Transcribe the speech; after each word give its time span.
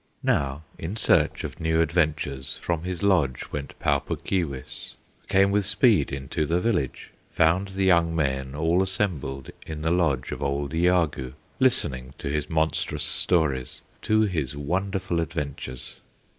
Now, 0.23 0.63
in 0.79 0.95
search 0.95 1.43
of 1.43 1.59
new 1.59 1.79
adventures, 1.79 2.57
From 2.57 2.85
his 2.85 3.03
lodge 3.03 3.45
went 3.51 3.77
Pau 3.77 3.99
Puk 3.99 4.23
Keewis, 4.23 4.95
Came 5.29 5.51
with 5.51 5.63
speed 5.63 6.11
into 6.11 6.47
the 6.47 6.59
village, 6.59 7.11
Found 7.33 7.67
the 7.67 7.83
young 7.85 8.15
men 8.15 8.55
all 8.55 8.81
assembled 8.81 9.51
In 9.67 9.83
the 9.83 9.91
lodge 9.91 10.31
of 10.31 10.41
old 10.41 10.73
Iagoo, 10.73 11.33
Listening 11.59 12.15
to 12.17 12.29
his 12.29 12.49
monstrous 12.49 13.03
stories, 13.03 13.81
To 14.01 14.21
his 14.21 14.57
wonderful 14.57 15.19
adventures. 15.19 16.01